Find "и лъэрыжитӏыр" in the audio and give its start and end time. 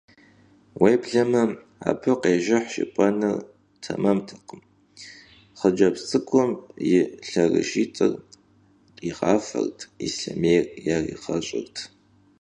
6.93-8.13